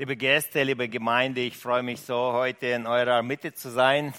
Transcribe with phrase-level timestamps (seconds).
[0.00, 4.14] Liebe Gäste, liebe Gemeinde, ich freue mich so, heute in eurer Mitte zu sein,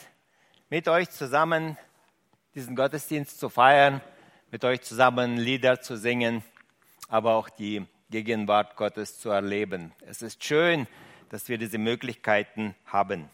[0.70, 1.78] mit euch zusammen
[2.54, 4.02] diesen Gottesdienst zu feiern,
[4.52, 6.44] mit euch zusammen Lieder zu singen,
[7.08, 9.94] aber auch die Gegenwart Gottes zu erleben.
[10.06, 10.86] Es ist schön,
[11.30, 13.30] dass wir diese Möglichkeiten haben.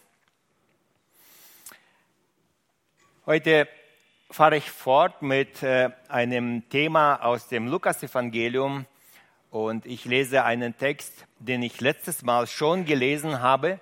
[3.26, 3.68] Heute
[4.30, 8.86] fahre ich fort mit äh, einem Thema aus dem Lukasevangelium
[9.52, 13.80] und ich lese einen Text, den ich letztes Mal schon gelesen habe,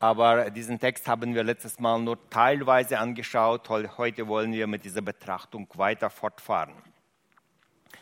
[0.00, 3.68] aber diesen Text haben wir letztes Mal nur teilweise angeschaut.
[3.68, 6.74] Heute wollen wir mit dieser Betrachtung weiter fortfahren.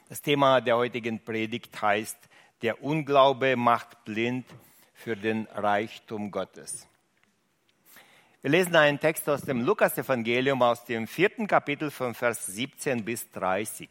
[0.09, 2.19] Das Thema der heutigen Predigt heißt,
[2.63, 4.47] der Unglaube macht blind
[4.95, 6.87] für den Reichtum Gottes.
[8.43, 13.31] Wir lesen einen Text aus dem Lukas-Evangelium aus dem vierten Kapitel von Vers 17 bis
[13.31, 13.89] 30.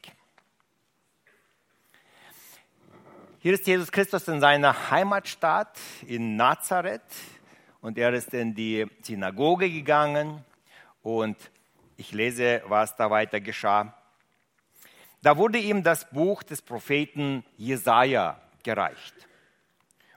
[3.45, 5.77] Hier ist Jesus Christus in seiner Heimatstadt
[6.07, 7.03] in Nazareth
[7.79, 10.43] und er ist in die Synagoge gegangen
[11.03, 11.37] und
[11.95, 13.93] ich lese, was da weiter geschah.
[15.21, 19.13] Da wurde ihm das Buch des Propheten Jesaja gereicht.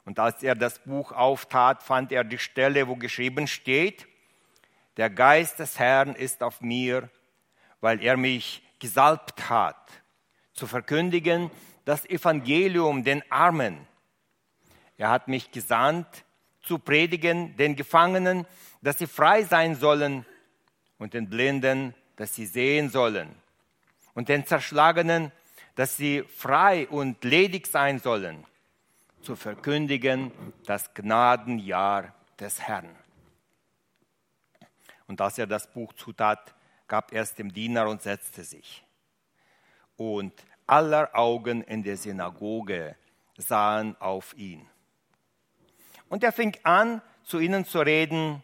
[0.06, 4.09] Und als er das Buch auftat, fand er die Stelle, wo geschrieben steht:
[4.97, 7.11] Der Geist des Herrn ist auf mir,
[7.83, 9.77] weil er mich gesalbt hat,
[10.59, 11.51] zu verkündigen
[11.84, 13.87] das Evangelium den Armen.
[14.98, 16.25] Er hat mich gesandt,
[16.61, 18.45] zu predigen den Gefangenen,
[18.83, 20.27] dass sie frei sein sollen
[20.98, 23.34] und den Blinden, dass sie sehen sollen
[24.15, 25.33] und den Zerschlagenen,
[25.77, 28.45] dass sie frei und ledig sein sollen,
[29.22, 30.33] zu verkündigen
[30.67, 32.95] das Gnadenjahr des Herrn.
[35.06, 36.55] Und als er das Buch zutat,
[36.89, 38.84] gab er es dem Diener und setzte sich.
[39.99, 40.33] Und
[40.67, 42.97] aller Augen in der Synagoge
[43.37, 44.67] sahen auf ihn.
[46.09, 48.43] Und er fing an, zu ihnen zu reden,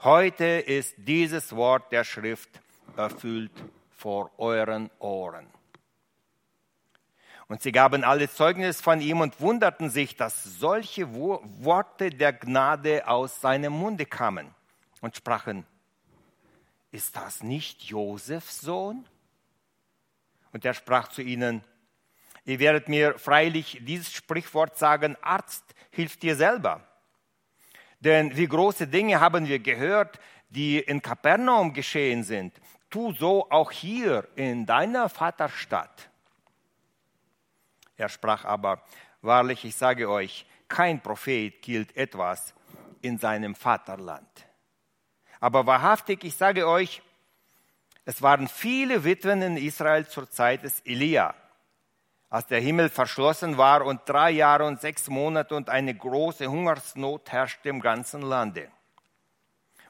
[0.00, 2.48] heute ist dieses Wort der Schrift
[2.96, 3.52] erfüllt
[3.90, 5.46] vor euren Ohren.
[7.46, 13.06] Und sie gaben alle Zeugnis von ihm und wunderten sich, dass solche Worte der Gnade
[13.06, 14.54] aus seinem Munde kamen
[15.00, 15.66] und sprachen,
[16.90, 19.04] ist das nicht Josefs Sohn?
[20.52, 21.62] Und er sprach zu ihnen,
[22.44, 26.86] ihr werdet mir freilich dieses Sprichwort sagen, Arzt, hilf dir selber.
[28.00, 32.58] Denn wie große Dinge haben wir gehört, die in Kapernaum geschehen sind,
[32.90, 36.08] tu so auch hier in deiner Vaterstadt.
[37.96, 38.82] Er sprach aber,
[39.20, 42.54] wahrlich, ich sage euch, kein Prophet gilt etwas
[43.02, 44.46] in seinem Vaterland.
[45.40, 47.02] Aber wahrhaftig, ich sage euch,
[48.08, 51.34] es waren viele Witwen in Israel zur Zeit des Elia,
[52.30, 57.30] als der Himmel verschlossen war und drei Jahre und sechs Monate und eine große Hungersnot
[57.30, 58.70] herrschte im ganzen Lande.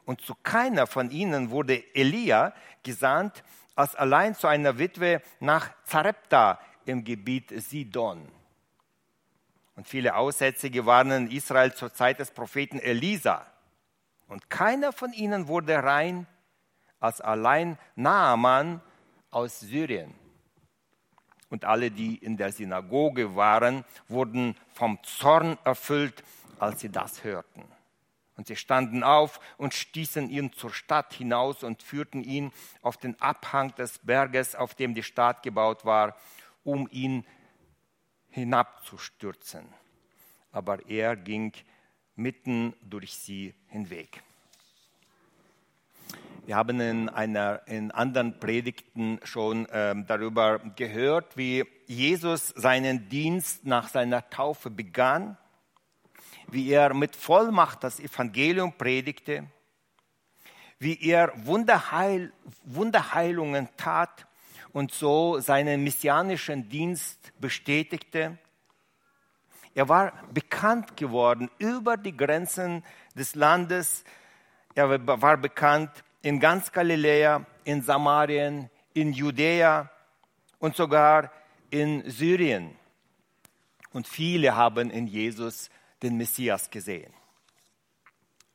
[0.05, 3.45] Und zu keiner von ihnen wurde Elia gesandt,
[3.77, 8.27] als allein zu einer Witwe nach Zarepta im Gebiet Sidon.
[9.77, 13.47] Und viele Aussätzige waren in Israel zur Zeit des Propheten Elisa.
[14.27, 16.27] Und keiner von ihnen wurde rein
[17.01, 18.81] als allein Naaman
[19.31, 20.15] aus Syrien.
[21.51, 26.23] Und alle, die in der Synagoge waren, wurden vom Zorn erfüllt,
[26.59, 27.65] als sie das hörten.
[28.37, 33.21] Und sie standen auf und stießen ihn zur Stadt hinaus und führten ihn auf den
[33.21, 36.17] Abhang des Berges, auf dem die Stadt gebaut war,
[36.63, 37.27] um ihn
[38.31, 39.67] hinabzustürzen.
[40.53, 41.53] Aber er ging
[42.15, 44.23] mitten durch sie hinweg.
[46.49, 53.67] Wir haben in, einer, in anderen Predigten schon ähm, darüber gehört, wie Jesus seinen Dienst
[53.67, 55.37] nach seiner Taufe begann,
[56.51, 59.45] wie er mit Vollmacht das Evangelium predigte,
[60.79, 62.33] wie er Wunderheil,
[62.65, 64.27] Wunderheilungen tat
[64.73, 68.39] und so seinen messianischen Dienst bestätigte.
[69.75, 72.83] Er war bekannt geworden über die Grenzen
[73.15, 74.03] des Landes.
[74.75, 79.91] Er war bekannt in ganz Galiläa, in Samarien, in Judäa
[80.59, 81.31] und sogar
[81.71, 82.77] in Syrien.
[83.93, 85.71] Und viele haben in Jesus
[86.03, 87.13] den Messias gesehen.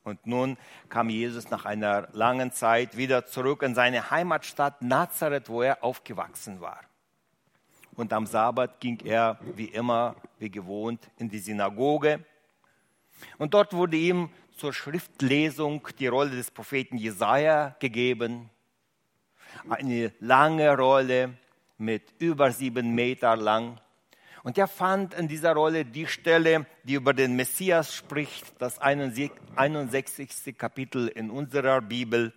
[0.04, 0.58] Und nun
[0.90, 6.60] kam Jesus nach einer langen Zeit wieder zurück in seine Heimatstadt Nazareth, wo er aufgewachsen
[6.60, 6.82] war.
[7.96, 12.26] Und am Sabbat ging er wie immer, wie gewohnt, in die Synagoge.
[13.38, 18.50] Und dort wurde ihm zur Schriftlesung die Rolle des Propheten Jesaja gegeben.
[19.70, 21.38] Eine lange Rolle
[21.78, 23.80] mit über sieben Meter lang.
[24.44, 30.58] Und er fand in dieser Rolle die Stelle, die über den Messias spricht, das 61.
[30.58, 32.34] Kapitel in unserer Bibel.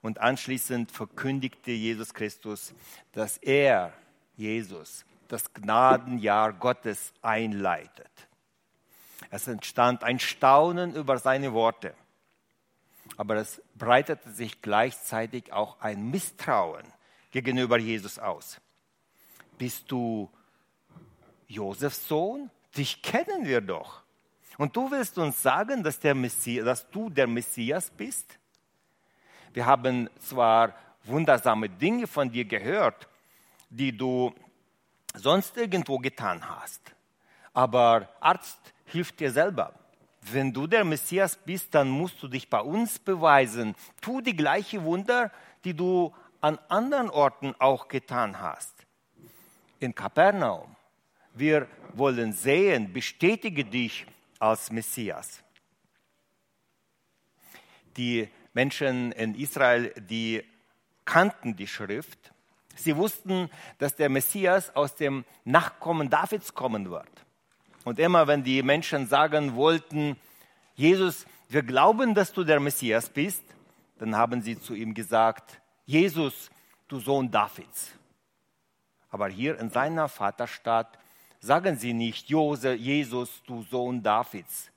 [0.00, 2.74] Und anschließend verkündigte Jesus Christus,
[3.12, 3.92] dass er,
[4.36, 8.29] Jesus, das Gnadenjahr Gottes einleitet.
[9.30, 11.94] Es entstand ein Staunen über seine Worte,
[13.16, 16.84] aber es breitete sich gleichzeitig auch ein Misstrauen
[17.30, 18.60] gegenüber Jesus aus.
[19.56, 20.28] Bist du
[21.46, 22.50] Josefs Sohn?
[22.76, 24.02] Dich kennen wir doch.
[24.58, 28.38] Und du willst uns sagen, dass, der Messias, dass du der Messias bist?
[29.52, 30.74] Wir haben zwar
[31.04, 33.08] wundersame Dinge von dir gehört,
[33.68, 34.34] die du
[35.14, 36.80] sonst irgendwo getan hast,
[37.52, 39.74] aber Arzt hilft dir selber.
[40.22, 43.74] Wenn du der Messias bist, dann musst du dich bei uns beweisen.
[44.00, 45.32] Tu die gleiche Wunder,
[45.64, 48.74] die du an anderen Orten auch getan hast.
[49.78, 50.76] In Kapernaum,
[51.34, 54.06] wir wollen sehen, bestätige dich
[54.38, 55.42] als Messias.
[57.96, 60.44] Die Menschen in Israel, die
[61.04, 62.32] kannten die Schrift.
[62.76, 67.10] Sie wussten, dass der Messias aus dem Nachkommen Davids kommen wird.
[67.84, 70.16] Und immer wenn die Menschen sagen wollten,
[70.74, 73.42] Jesus, wir glauben, dass du der Messias bist,
[73.98, 76.50] dann haben sie zu ihm gesagt, Jesus,
[76.88, 77.92] du Sohn Davids.
[79.10, 80.98] Aber hier in seiner Vaterstadt
[81.40, 84.70] sagen sie nicht, Jose, Jesus, du Sohn Davids.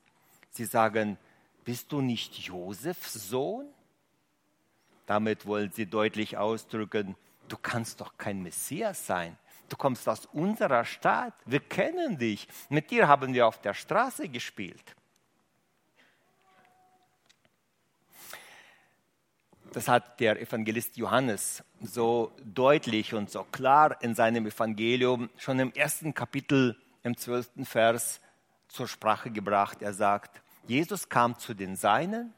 [0.50, 1.18] Sie sagen,
[1.64, 3.68] bist du nicht Josefs Sohn?
[5.06, 7.16] Damit wollen sie deutlich ausdrücken,
[7.48, 9.38] du kannst doch kein Messias sein.
[9.74, 12.48] Du kommst aus unserer Stadt, wir kennen dich.
[12.70, 14.96] Mit dir haben wir auf der Straße gespielt.
[19.72, 25.74] Das hat der Evangelist Johannes so deutlich und so klar in seinem Evangelium schon im
[25.74, 28.22] ersten Kapitel im zwölften Vers
[28.68, 29.82] zur Sprache gebracht.
[29.82, 32.32] Er sagt, Jesus kam zu den Seinen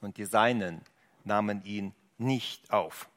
[0.00, 0.80] und die Seinen
[1.22, 3.08] nahmen ihn nicht auf.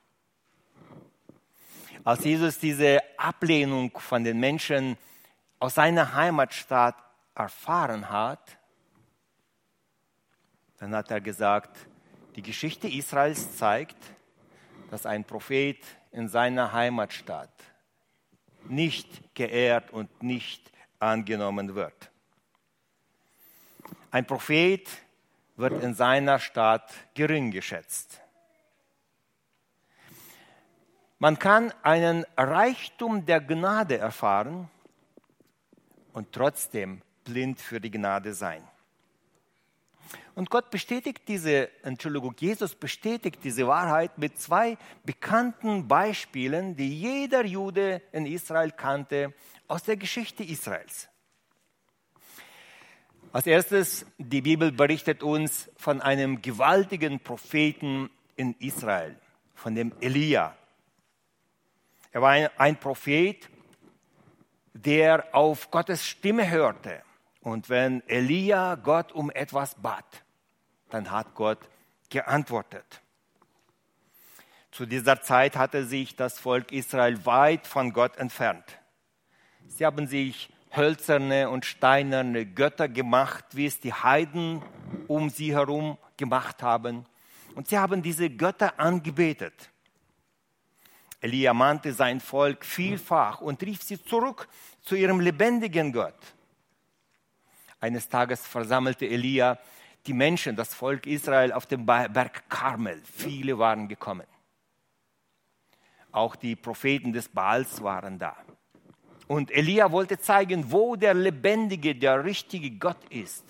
[2.04, 4.98] Als Jesus diese Ablehnung von den Menschen
[5.60, 6.96] aus seiner Heimatstadt
[7.36, 8.58] erfahren hat,
[10.80, 11.78] dann hat er gesagt,
[12.36, 13.98] die Geschichte Israels zeigt,
[14.90, 15.78] dass ein Prophet
[16.12, 17.54] in seiner Heimatstadt
[18.68, 22.12] nicht geehrt und nicht angenommen wird.
[24.10, 24.90] Ein Prophet
[25.56, 28.21] wird in seiner Stadt gering geschätzt.
[31.22, 34.72] Man kann einen Reichtum der Gnade erfahren
[36.14, 38.64] und trotzdem blind für die Gnade sein.
[40.34, 47.46] Und Gott bestätigt diese, Entschuldigung, Jesus bestätigt diese Wahrheit mit zwei bekannten Beispielen, die jeder
[47.46, 49.36] Jude in Israel kannte
[49.68, 51.08] aus der Geschichte Israels.
[53.32, 59.16] Als erstes, die Bibel berichtet uns von einem gewaltigen Propheten in Israel,
[59.54, 60.58] von dem Elia.
[62.12, 63.50] Er war ein Prophet,
[64.74, 67.02] der auf Gottes Stimme hörte
[67.42, 70.06] und wenn Elia Gott um etwas bat,
[70.90, 71.60] dann hat Gott
[72.10, 73.02] geantwortet.
[74.72, 78.64] Zu dieser Zeit hatte sich das Volk Israel weit von Gott entfernt.
[79.68, 84.62] Sie haben sich hölzerne und steinerne Götter gemacht, wie es die Heiden
[85.08, 87.06] um sie herum gemacht haben.
[87.56, 89.71] Und sie haben diese Götter angebetet.
[91.22, 94.48] Elia mahnte sein Volk vielfach und rief sie zurück
[94.82, 96.18] zu ihrem lebendigen Gott.
[97.80, 99.60] Eines Tages versammelte Elia
[100.08, 103.02] die Menschen, das Volk Israel auf dem Berg Karmel.
[103.06, 104.26] Viele waren gekommen.
[106.12, 108.36] Auch die Propheten des Baals waren da.
[109.28, 113.46] Und Elia wollte zeigen, wo der lebendige, der richtige Gott ist.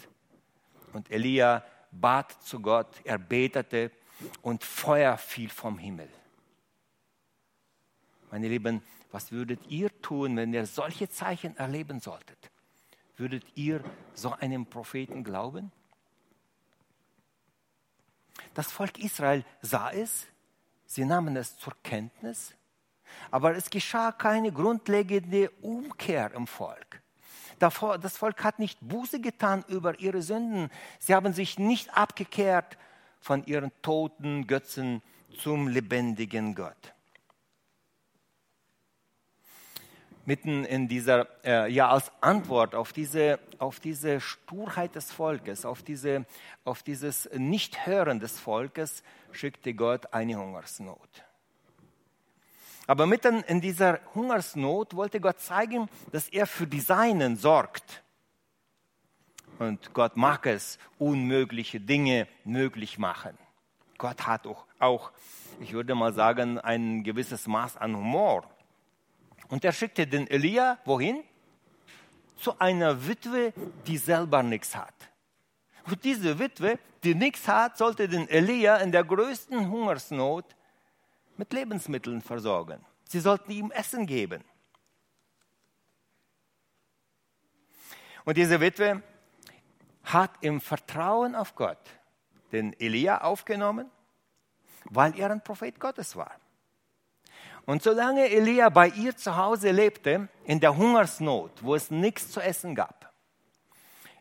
[0.94, 3.92] Und Elia bat zu Gott, er betete
[4.42, 6.10] und Feuer fiel vom Himmel.
[8.32, 12.50] Meine Lieben, was würdet ihr tun, wenn ihr solche Zeichen erleben solltet?
[13.18, 13.84] Würdet ihr
[14.14, 15.72] so einem Propheten glauben?
[18.54, 20.28] Das Volk Israel sah es,
[20.86, 22.54] sie nahmen es zur Kenntnis,
[23.30, 27.02] aber es geschah keine grundlegende Umkehr im Volk.
[27.60, 30.72] Das Volk hat nicht Buße getan über ihre Sünden.
[31.00, 32.78] Sie haben sich nicht abgekehrt
[33.20, 35.04] von ihren toten Götzen
[35.38, 36.94] zum lebendigen Gott.
[40.26, 45.84] Mitten in dieser, äh, ja, als Antwort auf diese, auf diese Sturheit des Volkes, auf,
[45.84, 46.26] diese,
[46.64, 51.10] auf dieses Nichthören des Volkes, schickte Gott eine Hungersnot.
[52.88, 58.04] Aber mitten in dieser Hungersnot wollte Gott zeigen, dass er für die Seinen sorgt.
[59.60, 63.38] Und Gott mag es, unmögliche Dinge möglich machen.
[63.98, 65.12] Gott hat auch, auch,
[65.60, 68.44] ich würde mal sagen, ein gewisses Maß an Humor.
[69.52, 71.24] Und er schickte den Elia wohin?
[72.38, 73.54] Zu einer Witwe,
[73.86, 74.96] die selber nichts hat.
[75.86, 80.46] Und diese Witwe, die nichts hat, sollte den Elia in der größten Hungersnot
[81.36, 82.84] mit Lebensmitteln versorgen.
[83.04, 84.42] Sie sollten ihm Essen geben.
[88.24, 89.04] Und diese Witwe
[90.06, 91.90] hat im Vertrauen auf Gott
[92.54, 93.92] den Elia aufgenommen,
[94.86, 96.41] weil er ein Prophet Gottes war.
[97.72, 102.42] Und solange Elia bei ihr zu Hause lebte, in der Hungersnot, wo es nichts zu
[102.42, 103.14] essen gab,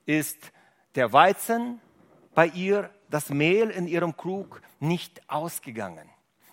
[0.07, 0.53] ist
[0.95, 1.81] der Weizen
[2.33, 6.09] bei ihr, das Mehl in ihrem Krug nicht ausgegangen.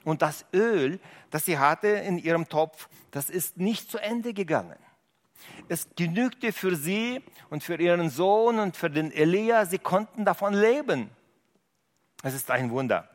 [0.06, 1.00] Und das Öl,
[1.30, 4.80] das sie hatte in ihrem Topf, das ist nicht zu Ende gegangen.
[5.68, 10.56] Es genügte für sie und für ihren Sohn und für den Elia, sie konnten davon
[10.56, 11.12] leben.
[12.24, 13.08] Es ist ein Wunder.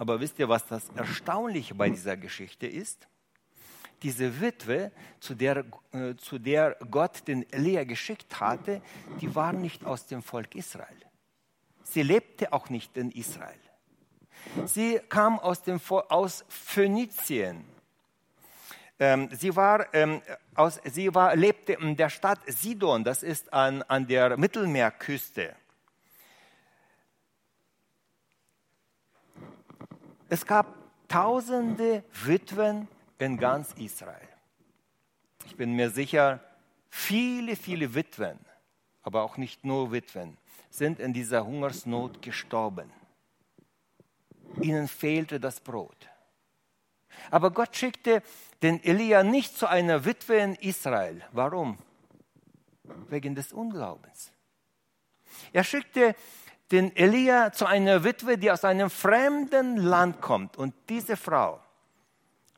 [0.00, 3.06] Aber wisst ihr, was das Erstaunliche bei dieser Geschichte ist?
[4.02, 8.80] Diese Witwe, zu der, äh, zu der Gott den Elia geschickt hatte,
[9.20, 10.96] die war nicht aus dem Volk Israel.
[11.82, 13.60] Sie lebte auch nicht in Israel.
[14.64, 15.78] Sie kam aus, dem,
[16.08, 17.66] aus Phönizien.
[18.98, 20.22] Ähm, sie, war, ähm,
[20.54, 25.54] aus, sie war, lebte in der Stadt Sidon, das ist an, an der Mittelmeerküste.
[30.32, 30.66] Es gab
[31.08, 32.86] tausende Witwen
[33.18, 34.28] in ganz Israel.
[35.44, 36.38] Ich bin mir sicher,
[36.88, 38.38] viele, viele Witwen,
[39.02, 40.36] aber auch nicht nur Witwen,
[40.70, 42.92] sind in dieser Hungersnot gestorben.
[44.60, 46.08] Ihnen fehlte das Brot.
[47.32, 48.22] Aber Gott schickte
[48.62, 51.22] den Elia nicht zu einer Witwe in Israel.
[51.32, 51.76] Warum?
[53.08, 54.30] Wegen des Unglaubens.
[55.52, 56.14] Er schickte
[56.70, 60.56] den Elia zu einer Witwe, die aus einem fremden Land kommt.
[60.56, 61.60] Und diese Frau,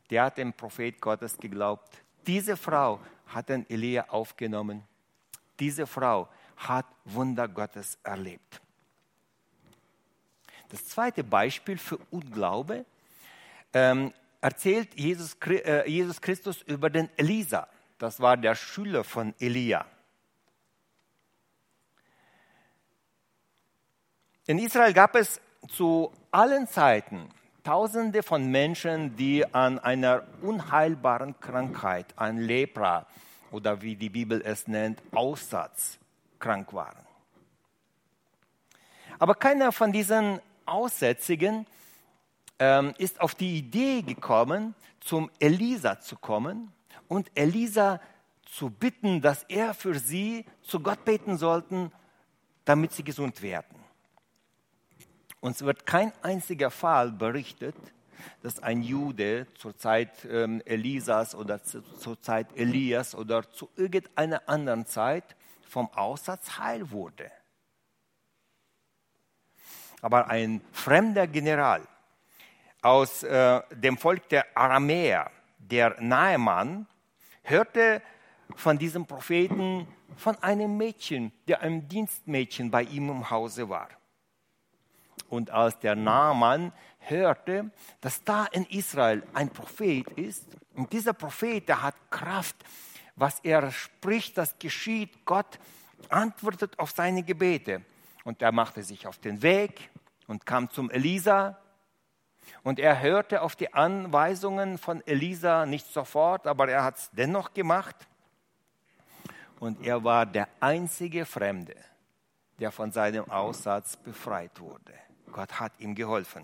[0.09, 1.97] die hat dem Prophet Gottes geglaubt.
[2.27, 4.83] Diese Frau hat den Elia aufgenommen.
[5.59, 8.61] Diese Frau hat Wunder Gottes erlebt.
[10.69, 12.85] Das zweite Beispiel für Unglaube
[13.73, 17.67] ähm, erzählt Jesus, äh, Jesus Christus über den Elisa.
[17.97, 19.85] Das war der Schüler von Elia.
[24.45, 27.29] In Israel gab es zu allen Zeiten
[27.63, 33.07] Tausende von Menschen, die an einer unheilbaren Krankheit, an Lepra
[33.51, 35.97] oder wie die Bibel es nennt, Aussatz
[36.39, 36.99] krank waren.
[39.17, 41.65] Aber keiner von diesen Aussätzigen
[42.59, 46.73] ähm, ist auf die Idee gekommen, zum Elisa zu kommen
[47.07, 48.01] und Elisa
[48.45, 51.93] zu bitten, dass er für sie zu Gott beten sollten,
[52.65, 53.82] damit sie gesund werden.
[55.43, 57.75] Uns wird kein einziger Fall berichtet,
[58.43, 64.47] dass ein Jude zur Zeit ähm, Elisas oder zu, zur Zeit Elias oder zu irgendeiner
[64.47, 65.35] anderen Zeit
[65.67, 67.29] vom Aussatz heil wurde.
[70.01, 71.81] Aber ein fremder General
[72.81, 76.87] aus äh, dem Volk der Aramäer, der Nahemann,
[77.41, 78.01] hörte
[78.55, 83.89] von diesem Propheten von einem Mädchen, der ein Dienstmädchen bei ihm im Hause war.
[85.33, 87.71] Und als der Naaman hörte,
[88.01, 92.55] dass da in Israel ein Prophet ist, und dieser Prophet, der hat Kraft,
[93.15, 95.57] was er spricht, das geschieht, Gott
[96.09, 97.81] antwortet auf seine Gebete.
[98.23, 99.89] Und er machte sich auf den Weg
[100.27, 101.57] und kam zum Elisa.
[102.61, 107.55] Und er hörte auf die Anweisungen von Elisa nicht sofort, aber er hat es dennoch
[107.55, 107.95] gemacht.
[109.59, 111.75] Und er war der einzige Fremde,
[112.59, 114.93] der von seinem Aussatz befreit wurde.
[115.33, 116.43] Gott hat ihm geholfen.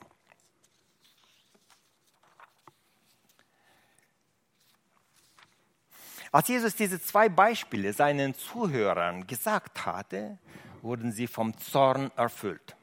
[6.31, 10.37] Als Jesus diese zwei Beispiele seinen Zuhörern gesagt hatte,
[10.81, 12.75] wurden sie vom Zorn erfüllt.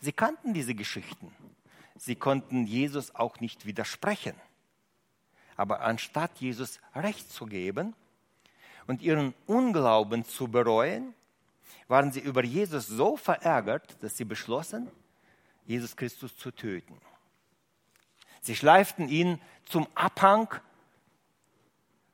[0.00, 1.32] Sie kannten diese Geschichten.
[1.96, 4.34] Sie konnten Jesus auch nicht widersprechen.
[5.56, 7.94] Aber anstatt Jesus Recht zu geben
[8.86, 11.14] und ihren Unglauben zu bereuen,
[11.88, 14.90] waren sie über Jesus so verärgert, dass sie beschlossen,
[15.66, 17.00] Jesus Christus zu töten.
[18.40, 20.48] Sie schleiften ihn zum Abhang,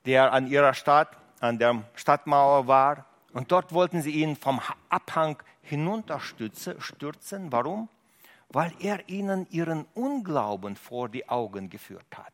[0.07, 3.07] der an ihrer Stadt, an der Stadtmauer war.
[3.33, 7.53] Und dort wollten sie ihn vom Abhang hinunterstürzen.
[7.53, 7.89] Warum?
[8.49, 12.33] Weil er ihnen ihren Unglauben vor die Augen geführt hat.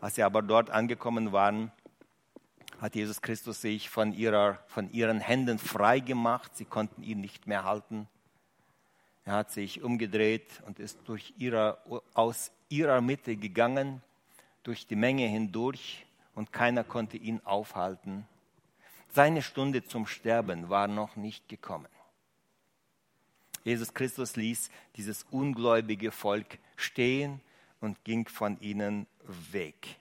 [0.00, 1.72] Als sie aber dort angekommen waren,
[2.80, 6.56] hat Jesus Christus sich von, ihrer, von ihren Händen frei gemacht.
[6.56, 8.08] Sie konnten ihn nicht mehr halten.
[9.24, 11.78] Er hat sich umgedreht und ist durch ihre,
[12.12, 14.02] aus ihrer Mitte gegangen,
[14.62, 16.04] durch die Menge hindurch
[16.34, 18.26] und keiner konnte ihn aufhalten.
[19.12, 21.88] Seine Stunde zum Sterben war noch nicht gekommen.
[23.62, 27.40] Jesus Christus ließ dieses ungläubige Volk stehen
[27.80, 29.06] und ging von ihnen
[29.52, 29.96] weg.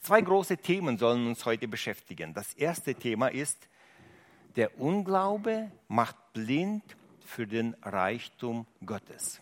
[0.00, 2.34] Zwei große Themen sollen uns heute beschäftigen.
[2.34, 3.68] Das erste Thema ist,
[4.56, 6.82] der Unglaube macht blind
[7.24, 9.40] für den Reichtum Gottes.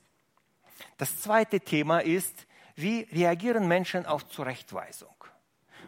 [0.97, 5.15] Das zweite Thema ist, wie reagieren Menschen auf Zurechtweisung?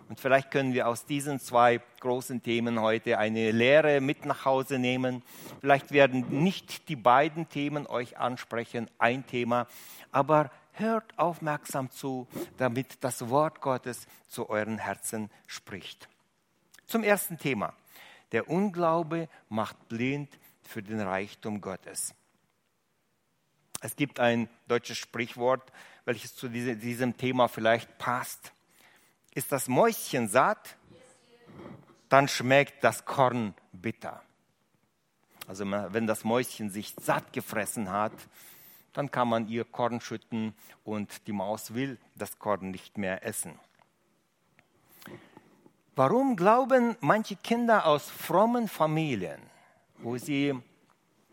[0.09, 4.79] Und vielleicht können wir aus diesen zwei großen Themen heute eine Lehre mit nach Hause
[4.79, 5.23] nehmen.
[5.61, 9.67] Vielleicht werden nicht die beiden Themen euch ansprechen, ein Thema,
[10.13, 16.09] aber hört aufmerksam zu, damit das Wort Gottes zu euren Herzen spricht.
[16.87, 17.75] Zum ersten Thema.
[18.33, 20.29] Der Unglaube macht blind
[20.63, 22.15] für den Reichtum Gottes.
[23.81, 25.73] Es gibt ein deutsches Sprichwort,
[26.05, 28.53] welches zu diesem Thema vielleicht passt.
[29.35, 30.77] Ist das Mäuschen satt,
[32.09, 34.23] dann schmeckt das Korn bitter.
[35.47, 38.13] Also wenn das Mäuschen sich satt gefressen hat,
[38.97, 43.59] dann kann man ihr Korn schütten und die Maus will das Korn nicht mehr essen.
[45.95, 49.41] Warum glauben manche Kinder aus frommen Familien,
[49.99, 50.55] wo sie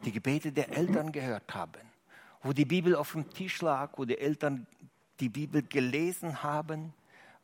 [0.05, 1.81] die Gebete der Eltern gehört haben,
[2.41, 4.67] wo die Bibel auf dem Tisch lag, wo die Eltern
[5.19, 6.93] die Bibel gelesen haben,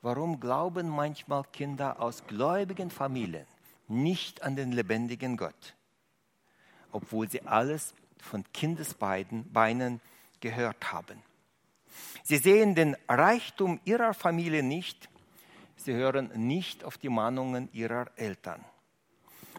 [0.01, 3.45] warum glauben manchmal Kinder aus gläubigen Familien
[3.87, 5.75] nicht an den lebendigen Gott,
[6.91, 10.01] obwohl sie alles von Kindesbeinen
[10.39, 11.21] gehört haben.
[12.23, 15.09] Sie sehen den Reichtum ihrer Familie nicht,
[15.75, 18.63] sie hören nicht auf die Mahnungen ihrer Eltern.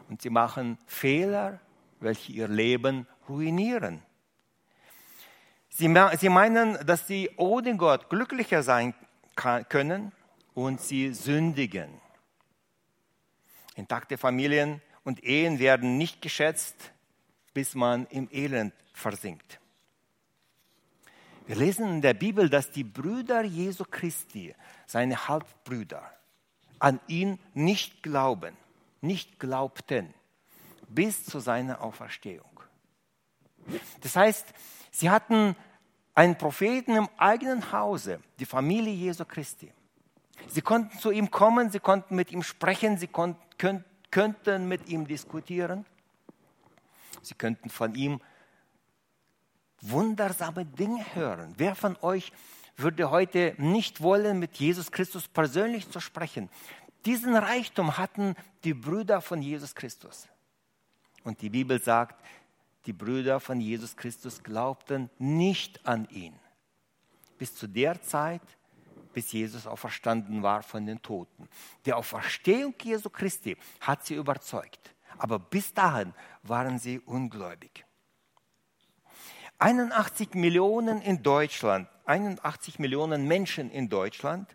[0.09, 1.61] Und sie machen Fehler,
[2.01, 4.03] welche ihr Leben ruinieren.
[5.69, 8.95] Sie, meinen, dass sie ohne Gott glücklicher sein
[9.69, 10.13] können
[10.55, 11.89] und sie sündigen.
[13.77, 16.93] Intakte Familien und Ehen werden nicht geschätzt,
[17.55, 19.60] bis man im Elend versinkt.
[21.51, 24.55] Wir lesen in der Bibel, dass die Brüder Jesu Christi,
[24.87, 26.09] seine Halbbrüder,
[26.79, 28.57] an ihn nicht glauben,
[29.01, 30.15] nicht glaubten,
[30.89, 32.61] bis zu seiner Auferstehung.
[34.01, 34.47] Das heißt,
[34.93, 35.57] sie hatten
[36.15, 39.73] einen Propheten im eigenen Hause, die Familie Jesu Christi.
[40.47, 45.05] Sie konnten zu ihm kommen, sie konnten mit ihm sprechen, sie konnten, könnten mit ihm
[45.05, 45.85] diskutieren.
[47.23, 48.21] Sie könnten von ihm
[49.81, 51.55] wundersame Dinge hören.
[51.57, 52.33] Wer von euch
[52.77, 56.49] würde heute nicht wollen, mit Jesus Christus persönlich zu sprechen?
[57.07, 60.29] Diesen Reichtum hatten die Brüder von Jesus Christus.
[61.25, 62.23] Und die Bibel sagt,
[62.87, 66.35] die Brüder von Jesus Christus glaubten nicht an ihn.
[67.39, 68.43] Bis zu der Zeit,
[69.13, 71.49] bis Jesus auferstanden war von den Toten.
[71.85, 74.95] Die Auferstehung Jesu Christi hat sie überzeugt.
[75.19, 77.85] Aber bis dahin waren sie ungläubig.
[79.63, 84.49] 81 Millionen in Deutschland, 81 Millionen Menschen in Deutschland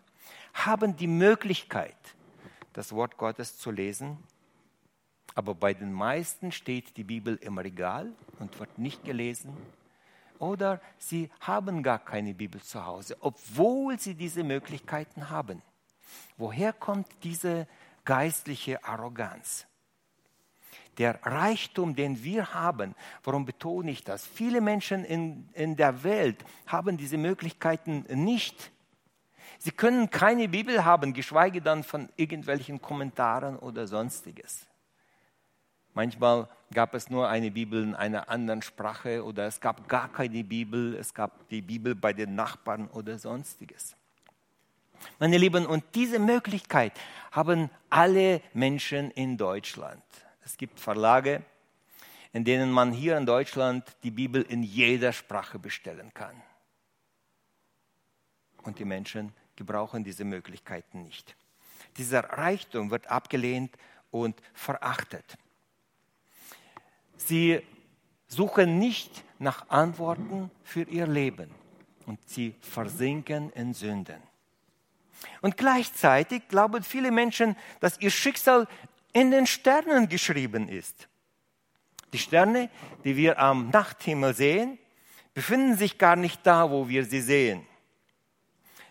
[0.52, 1.94] haben die Möglichkeit,
[2.72, 4.18] das Wort Gottes zu lesen.
[5.36, 9.56] Aber bei den meisten steht die Bibel im Regal und wird nicht gelesen.
[10.40, 15.62] Oder sie haben gar keine Bibel zu Hause, obwohl sie diese Möglichkeiten haben.
[16.36, 17.68] Woher kommt diese
[18.04, 19.68] geistliche Arroganz?
[20.98, 24.26] Der Reichtum, den wir haben, warum betone ich das?
[24.26, 28.70] Viele Menschen in, in der Welt haben diese Möglichkeiten nicht.
[29.58, 34.66] Sie können keine Bibel haben, geschweige dann von irgendwelchen Kommentaren oder sonstiges.
[35.94, 40.44] Manchmal gab es nur eine Bibel in einer anderen Sprache oder es gab gar keine
[40.44, 43.96] Bibel, es gab die Bibel bei den Nachbarn oder sonstiges.
[45.18, 46.92] Meine Lieben, und diese Möglichkeit
[47.30, 50.02] haben alle Menschen in Deutschland.
[50.46, 51.42] Es gibt Verlage,
[52.32, 56.40] in denen man hier in Deutschland die Bibel in jeder Sprache bestellen kann.
[58.62, 61.34] Und die Menschen gebrauchen diese Möglichkeiten nicht.
[61.96, 63.76] Dieser Reichtum wird abgelehnt
[64.12, 65.36] und verachtet.
[67.16, 67.60] Sie
[68.28, 71.50] suchen nicht nach Antworten für ihr Leben
[72.06, 74.22] und sie versinken in Sünden.
[75.40, 78.68] Und gleichzeitig glauben viele Menschen, dass ihr Schicksal
[79.16, 81.08] in den Sternen geschrieben ist.
[82.12, 82.68] Die Sterne,
[83.02, 84.78] die wir am Nachthimmel sehen,
[85.32, 87.66] befinden sich gar nicht da, wo wir sie sehen,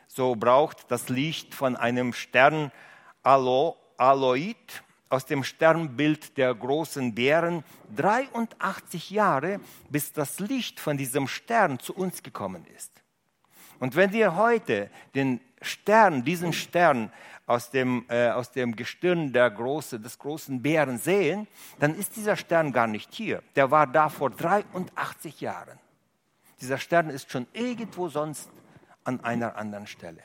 [0.07, 2.71] So braucht das Licht von einem Stern
[3.21, 7.63] Aloid aus dem Sternbild der großen Bären
[7.95, 9.59] 83 Jahre,
[9.91, 13.04] bis das Licht von diesem Stern zu uns gekommen ist.
[13.79, 17.11] Und wenn wir heute den Stern, diesen Stern
[17.47, 21.47] aus dem, äh, aus dem Gestirn der große, des großen Bären sehen,
[21.79, 23.43] dann ist dieser Stern gar nicht hier.
[23.55, 25.79] Der war da vor 83 Jahren.
[26.61, 28.49] Dieser Stern ist schon irgendwo sonst
[29.03, 30.23] an einer anderen Stelle.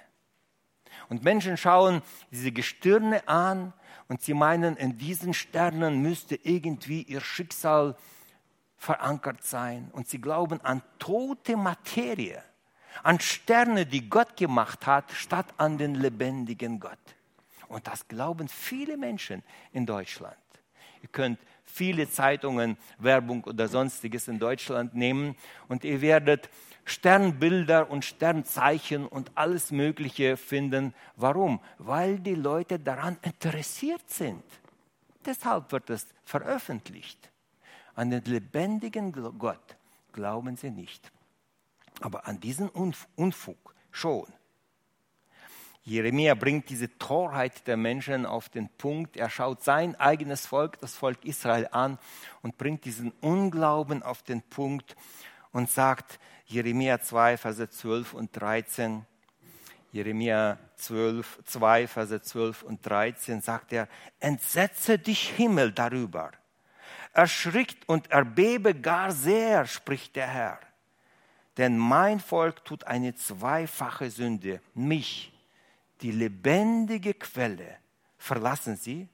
[1.09, 3.73] Und Menschen schauen diese Gestirne an
[4.09, 7.97] und sie meinen, in diesen Sternen müsste irgendwie ihr Schicksal
[8.77, 9.91] verankert sein.
[9.93, 12.43] Und sie glauben an tote Materie
[13.03, 16.98] an Sterne, die Gott gemacht hat, statt an den lebendigen Gott.
[17.68, 20.37] Und das glauben viele Menschen in Deutschland.
[21.03, 25.37] Ihr könnt viele Zeitungen, Werbung oder sonstiges in Deutschland nehmen
[25.68, 26.50] und ihr werdet
[26.85, 30.94] Sternbilder und Sternzeichen und alles Mögliche finden.
[31.16, 31.61] Warum?
[31.79, 34.42] Weil die Leute daran interessiert sind.
[35.24, 37.31] Deshalb wird es veröffentlicht.
[37.94, 39.76] An den lebendigen Gott
[40.12, 41.12] glauben sie nicht
[42.01, 44.27] aber an diesen Unfug schon.
[45.83, 49.17] Jeremia bringt diese Torheit der Menschen auf den Punkt.
[49.17, 51.99] Er schaut sein eigenes Volk, das Volk Israel an
[52.43, 54.95] und bringt diesen Unglauben auf den Punkt
[55.53, 59.07] und sagt, Jeremia 2, Verse 12 und 13,
[59.93, 63.89] Jeremia 12, 2, Verse 12 und 13 sagt er,
[64.21, 66.31] entsetze dich Himmel darüber,
[67.15, 70.61] erschrickt und erbebe gar sehr, spricht der Herr
[71.61, 74.62] denn mein Volk tut eine zweifache Sünde.
[74.73, 75.31] Mich,
[76.01, 77.77] die lebendige Quelle,
[78.16, 79.11] verlassen sie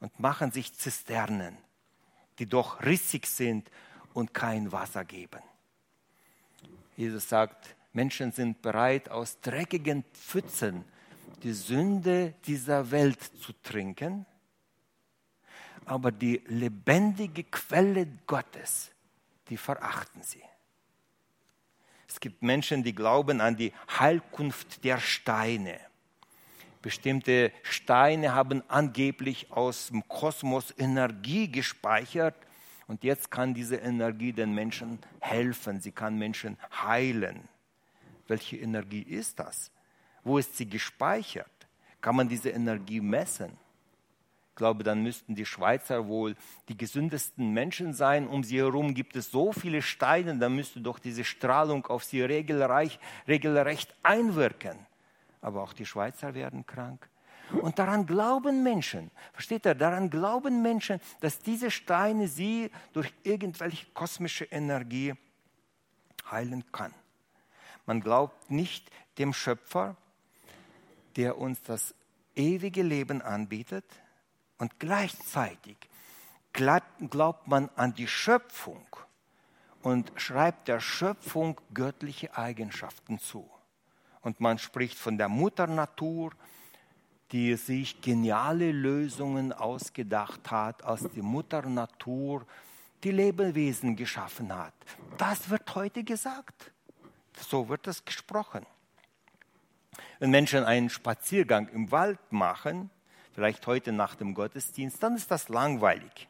[0.00, 1.58] und machen sich Zisternen,
[2.38, 3.70] die doch rissig sind
[4.14, 5.42] und kein Wasser geben.
[6.96, 10.86] Jesus sagt, Menschen sind bereit, aus dreckigen Pfützen
[11.42, 14.24] die Sünde dieser Welt zu trinken,
[15.84, 18.90] aber die lebendige Quelle Gottes,
[19.50, 20.47] die verachten sie.
[22.08, 25.78] Es gibt Menschen, die glauben an die Heilkunft der Steine.
[26.80, 32.34] Bestimmte Steine haben angeblich aus dem Kosmos Energie gespeichert
[32.86, 37.48] und jetzt kann diese Energie den Menschen helfen, sie kann Menschen heilen.
[38.26, 39.70] Welche Energie ist das?
[40.24, 41.50] Wo ist sie gespeichert?
[42.00, 43.58] Kann man diese Energie messen?
[44.58, 46.36] Glaube, dann müssten die Schweizer wohl
[46.68, 48.26] die gesündesten Menschen sein.
[48.26, 52.20] Um sie herum gibt es so viele Steine, da müsste doch diese Strahlung auf sie
[52.20, 54.76] regelrecht, regelrecht einwirken.
[55.40, 57.08] Aber auch die Schweizer werden krank.
[57.62, 63.86] Und daran glauben Menschen, versteht ihr, daran glauben Menschen, dass diese Steine sie durch irgendwelche
[63.94, 65.14] kosmische Energie
[66.30, 66.92] heilen kann.
[67.86, 69.96] Man glaubt nicht dem Schöpfer,
[71.16, 71.94] der uns das
[72.34, 73.84] ewige Leben anbietet,
[74.58, 75.76] und gleichzeitig
[76.52, 78.86] glaubt man an die Schöpfung
[79.82, 83.48] und schreibt der Schöpfung göttliche Eigenschaften zu.
[84.22, 86.32] Und man spricht von der Mutter Natur,
[87.30, 92.46] die sich geniale Lösungen ausgedacht hat, als die Mutter Natur
[93.04, 94.74] die Lebewesen geschaffen hat.
[95.18, 96.72] Das wird heute gesagt.
[97.36, 98.66] So wird es gesprochen.
[100.18, 102.90] Wenn Menschen einen Spaziergang im Wald machen,
[103.38, 106.26] vielleicht heute nach dem Gottesdienst, dann ist das langweilig.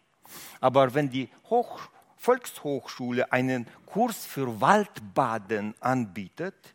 [0.60, 6.74] Aber wenn die Hoch Volkshochschule einen Kurs für Waldbaden anbietet,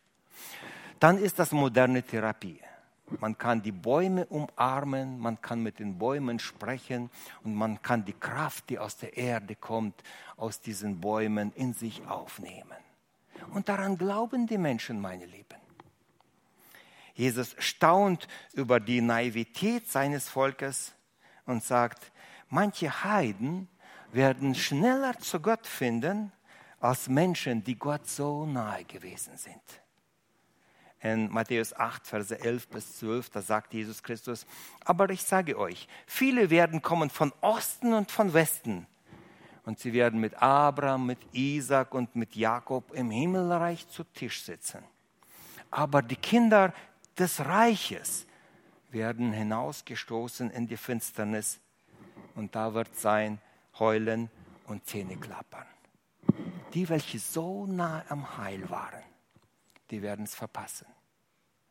[1.00, 2.60] dann ist das moderne Therapie.
[3.20, 7.12] Man kann die Bäume umarmen, man kann mit den Bäumen sprechen
[7.44, 10.02] und man kann die Kraft, die aus der Erde kommt,
[10.36, 12.82] aus diesen Bäumen in sich aufnehmen.
[13.54, 15.63] Und daran glauben die Menschen, meine Lieben.
[17.14, 20.94] Jesus staunt über die Naivität seines Volkes
[21.46, 22.12] und sagt,
[22.50, 23.68] manche Heiden
[24.12, 26.32] werden schneller zu Gott finden
[26.80, 29.62] als Menschen, die Gott so nahe gewesen sind.
[31.02, 34.46] In Matthäus 8, Verse 11 bis 12, da sagt Jesus Christus,
[34.86, 38.88] aber ich sage euch, viele werden kommen von Osten und von Westen
[39.66, 44.84] und sie werden mit Abraham, mit Isaac und mit Jakob im Himmelreich zu Tisch sitzen.
[45.72, 46.74] Aber die Kinder
[47.18, 48.26] des Reiches
[48.90, 51.60] werden hinausgestoßen in die Finsternis
[52.36, 53.40] und da wird sein
[53.80, 54.30] Heulen
[54.68, 55.66] und Zähneklappern.
[56.74, 59.04] Die, welche so nah am Heil waren,
[59.92, 60.88] die werden es verpassen.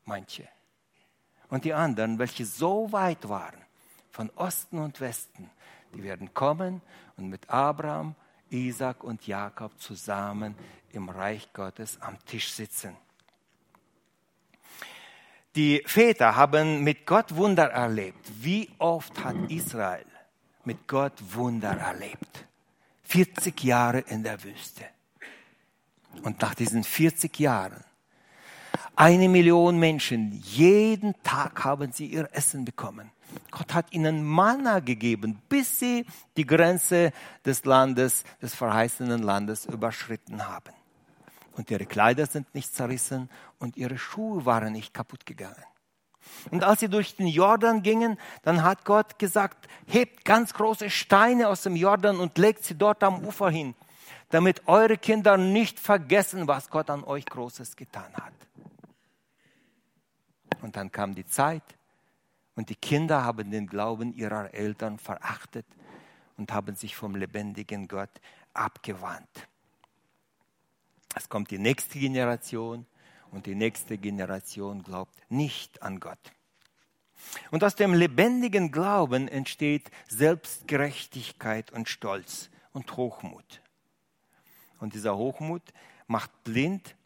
[0.05, 0.49] Manche.
[1.49, 3.61] Und die anderen, welche so weit waren,
[4.11, 5.51] von Osten und Westen,
[5.95, 6.83] die werden kommen
[7.17, 8.15] und mit Abraham,
[8.51, 10.55] Isaac und Jakob zusammen
[10.93, 12.97] im Reich Gottes am Tisch sitzen.
[15.55, 18.27] Die Väter haben mit Gott Wunder erlebt.
[18.41, 20.07] Wie oft hat Israel
[20.65, 22.47] mit Gott Wunder erlebt?
[23.03, 24.85] 40 Jahre in der Wüste.
[26.23, 27.85] Und nach diesen 40 Jahren,
[28.97, 33.11] eine Million Menschen, jeden Tag haben sie ihr Essen bekommen.
[33.51, 37.13] Gott hat ihnen Manna gegeben, bis sie die Grenze
[37.45, 40.73] des Landes, des verheißenen Landes überschritten haben.
[41.53, 45.65] Und ihre Kleider sind nicht zerrissen und ihre Schuhe waren nicht kaputt gegangen.
[46.51, 51.49] Und als sie durch den Jordan gingen, dann hat Gott gesagt, hebt ganz große Steine
[51.49, 53.75] aus dem Jordan und legt sie dort am Ufer hin,
[54.31, 58.33] damit eure Kinder nicht vergessen, was Gott an euch Großes getan hat.
[60.63, 61.65] Und dann kam die Zeit
[62.55, 65.67] und die Kinder haben den Glauben ihrer Eltern verachtet
[66.37, 68.11] und haben sich vom lebendigen Gott
[68.55, 69.49] abgewandt.
[71.15, 72.87] Es kommt die nächste Generation
[73.31, 76.33] und die nächste Generation glaubt nicht an Gott.
[77.51, 83.63] Und aus dem lebendigen Glauben entsteht Selbstgerechtigkeit und Stolz und Hochmut.
[84.81, 85.63] Und dieser Hochmut
[86.07, 86.97] macht blind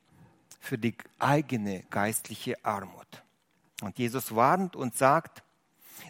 [0.59, 3.23] für die eigene geistliche Armut.
[3.83, 5.43] Und Jesus warnt und sagt,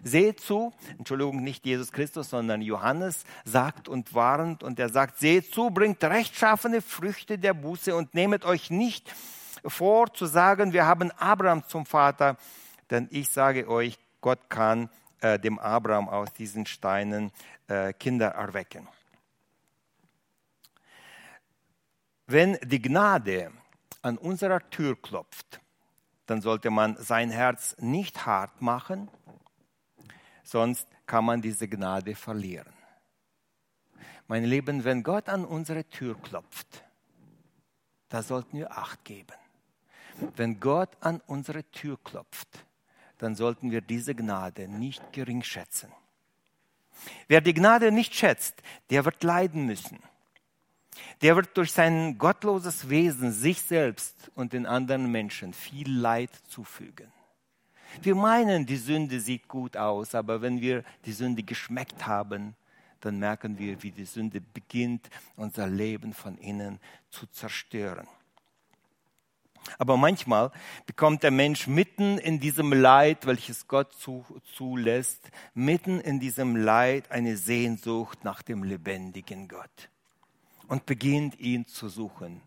[0.02, 5.52] seht zu, Entschuldigung, nicht Jesus Christus, sondern Johannes sagt und warnt und er sagt, seht
[5.52, 9.12] zu, bringt rechtschaffene Früchte der Buße und nehmet euch nicht
[9.64, 12.36] vor zu sagen, wir haben Abraham zum Vater,
[12.90, 17.32] denn ich sage euch, Gott kann äh, dem Abraham aus diesen Steinen
[17.68, 18.86] äh, Kinder erwecken.
[22.26, 23.52] Wenn die Gnade
[24.02, 25.60] an unserer Tür klopft,
[26.26, 29.08] dann sollte man sein Herz nicht hart machen,
[30.46, 32.72] sonst kann man diese Gnade verlieren.
[34.28, 36.84] Meine Lieben, wenn Gott an unsere Tür klopft,
[38.08, 39.34] da sollten wir Acht geben.
[40.36, 42.48] Wenn Gott an unsere Tür klopft,
[43.18, 45.92] dann sollten wir diese Gnade nicht gering schätzen.
[47.28, 49.98] Wer die Gnade nicht schätzt, der wird leiden müssen.
[51.22, 57.12] Der wird durch sein gottloses Wesen sich selbst und den anderen Menschen viel Leid zufügen.
[58.02, 62.54] Wir meinen, die Sünde sieht gut aus, aber wenn wir die Sünde geschmeckt haben,
[63.00, 66.80] dann merken wir, wie die Sünde beginnt, unser Leben von innen
[67.10, 68.06] zu zerstören.
[69.78, 70.52] Aber manchmal
[70.86, 77.10] bekommt der Mensch mitten in diesem Leid, welches Gott zu, zulässt, mitten in diesem Leid
[77.10, 79.88] eine Sehnsucht nach dem lebendigen Gott
[80.68, 82.40] und beginnt ihn zu suchen.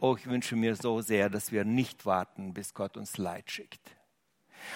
[0.00, 3.95] Oh, ich wünsche mir so sehr, dass wir nicht warten, bis Gott uns Leid schickt.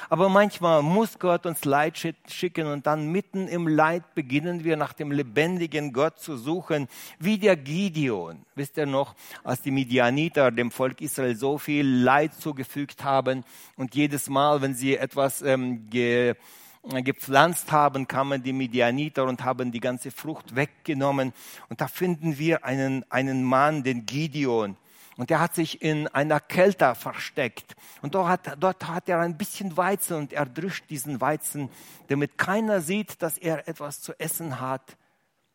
[0.09, 1.98] Aber manchmal muss Gott uns Leid
[2.29, 7.38] schicken und dann mitten im Leid beginnen wir nach dem lebendigen Gott zu suchen, wie
[7.38, 8.44] der Gideon.
[8.55, 13.44] Wisst ihr noch, als die Midianiter dem Volk Israel so viel Leid zugefügt haben
[13.76, 16.35] und jedes Mal, wenn sie etwas ähm, ge
[16.83, 21.33] gepflanzt haben, kamen die Midianiter und haben die ganze Frucht weggenommen.
[21.68, 24.76] Und da finden wir einen, einen Mann, den Gideon.
[25.20, 27.76] Und der hat sich in einer Kälte versteckt.
[28.00, 31.68] Und dort hat, dort hat er ein bisschen Weizen und er drischt diesen Weizen,
[32.09, 34.96] damit keiner sieht, dass er etwas zu essen hat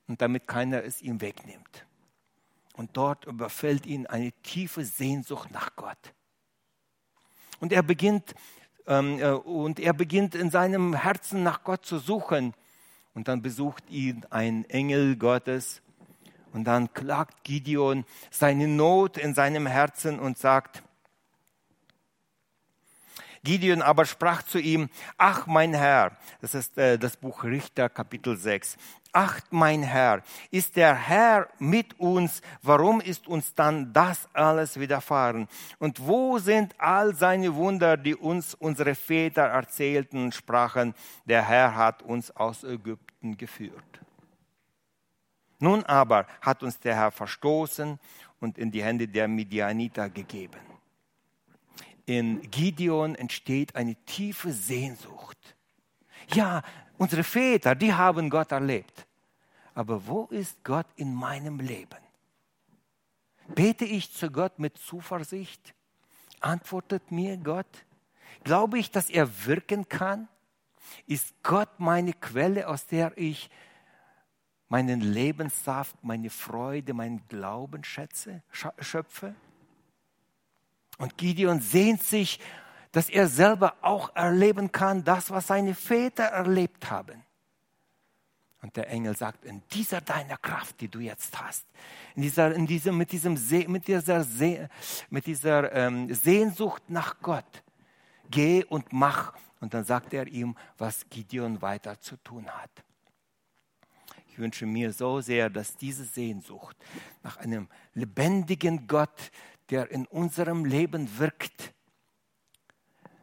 [0.07, 1.87] und damit keiner es ihm wegnimmt.
[2.73, 6.13] Und dort überfällt ihn eine tiefe Sehnsucht nach Gott.
[7.59, 8.35] Und er beginnt
[8.85, 12.53] ähm, äh, und er beginnt in seinem Herzen nach Gott zu suchen.
[13.15, 15.81] Und dann besucht ihn ein Engel Gottes.
[16.55, 20.83] Und dann klagt Gideon seine Not in seinem Herzen und sagt,
[23.43, 28.37] Gideon aber sprach zu ihm, ach mein Herr, das ist äh, das Buch Richter Kapitel
[28.37, 28.77] 6,
[29.11, 35.49] ach mein Herr, ist der Herr mit uns, warum ist uns dann das alles widerfahren?
[35.77, 41.75] Und wo sind all seine Wunder, die uns unsere Väter erzählten und sprachen, der Herr
[41.75, 44.04] hat uns aus Ägypten geführt?
[45.59, 47.99] Nun aber hat uns der Herr verstoßen
[48.39, 50.59] und in die Hände der Midianiter gegeben
[52.05, 55.37] in Gideon entsteht eine tiefe Sehnsucht.
[56.33, 56.61] Ja,
[56.97, 59.07] unsere Väter, die haben Gott erlebt.
[59.73, 61.97] Aber wo ist Gott in meinem Leben?
[63.47, 65.73] Bete ich zu Gott mit Zuversicht?
[66.39, 67.85] Antwortet mir Gott?
[68.43, 70.27] Glaube ich, dass er wirken kann?
[71.07, 73.49] Ist Gott meine Quelle, aus der ich
[74.75, 79.33] meinen Lebenssaft, meine Freude, meinen Glauben schätze, schöpfe?
[80.97, 82.41] Und Gideon sehnt sich,
[82.91, 87.23] dass er selber auch erleben kann, das, was seine Väter erlebt haben.
[88.61, 91.65] Und der Engel sagt, in dieser deiner Kraft, die du jetzt hast,
[92.17, 94.25] in dieser, in diesem, mit, diesem, mit dieser,
[95.09, 97.63] mit dieser ähm, Sehnsucht nach Gott,
[98.29, 99.37] geh und mach.
[99.61, 102.84] Und dann sagt er ihm, was Gideon weiter zu tun hat.
[104.35, 106.75] Ich wünsche mir so sehr, dass diese Sehnsucht
[107.23, 109.31] nach einem lebendigen Gott,
[109.69, 111.73] der in unserem Leben wirkt,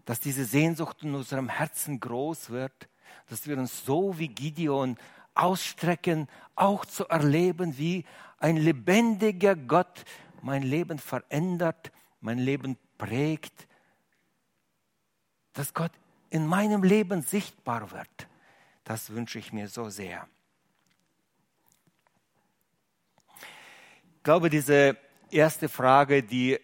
[0.06, 2.88] dass diese Sehnsucht in unserem Herzen groß wird,
[3.28, 4.96] dass wir uns so wie Gideon
[5.34, 8.06] ausstrecken, auch zu erleben, wie
[8.38, 10.06] ein lebendiger Gott
[10.40, 13.68] mein Leben verändert, mein Leben prägt,
[15.52, 15.92] dass Gott
[16.30, 18.28] in meinem Leben sichtbar wird.
[18.84, 20.26] Das wünsche ich mir so sehr.
[24.22, 24.96] Ich glaube, diese
[25.32, 26.56] erste Frage, die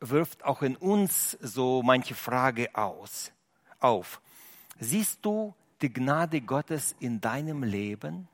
[0.00, 3.30] wirft auch in uns so manche Frage aus,
[3.78, 4.20] auf.
[4.80, 8.26] Siehst du die Gnade Gottes in deinem Leben?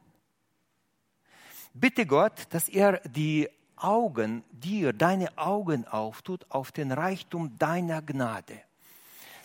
[1.74, 8.62] Bitte Gott, dass er die Augen, dir deine Augen auftut auf den Reichtum deiner Gnade.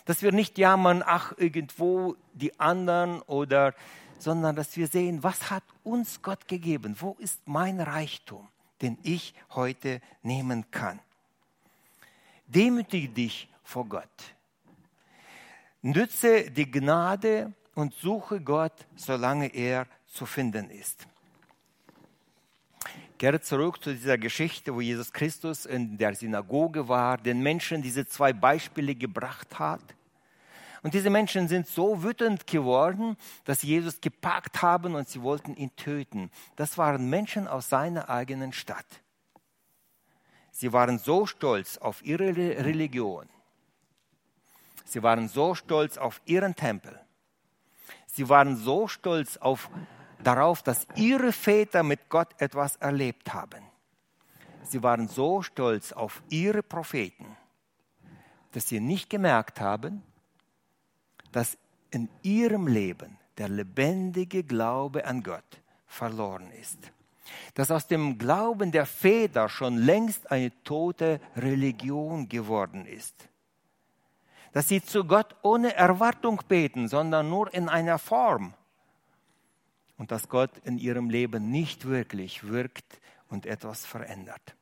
[0.06, 3.74] Dass wir nicht jammern, ach, irgendwo die anderen oder,
[4.18, 6.96] sondern dass wir sehen, was hat uns Gott gegeben?
[6.98, 8.48] Wo ist mein Reichtum,
[8.82, 11.00] den ich heute nehmen kann?
[12.46, 14.34] Demütige dich vor Gott.
[15.82, 21.06] Nütze die Gnade und suche Gott, solange er zu finden ist.
[23.18, 28.06] Kehre zurück zu dieser Geschichte, wo Jesus Christus in der Synagoge war, den Menschen diese
[28.06, 29.80] zwei Beispiele gebracht hat.
[30.86, 35.56] Und diese Menschen sind so wütend geworden, dass sie Jesus gepackt haben und sie wollten
[35.56, 36.30] ihn töten.
[36.54, 38.86] Das waren Menschen aus seiner eigenen Stadt.
[40.52, 43.28] Sie waren so stolz auf ihre Religion.
[44.84, 47.00] Sie waren so stolz auf ihren Tempel.
[48.06, 49.68] Sie waren so stolz auf,
[50.22, 53.64] darauf, dass ihre Väter mit Gott etwas erlebt haben.
[54.62, 57.36] Sie waren so stolz auf ihre Propheten,
[58.52, 60.04] dass sie nicht gemerkt haben,
[61.36, 61.58] dass
[61.90, 66.90] in ihrem Leben der lebendige Glaube an Gott verloren ist
[67.54, 73.28] dass aus dem Glauben der Väter schon längst eine tote Religion geworden ist.
[74.52, 78.54] Dass sie zu Gott ohne Erwartung beten, sondern nur in einer Form.
[79.98, 84.55] Und dass Gott in ihrem Leben nicht wirklich wirkt und etwas verändert.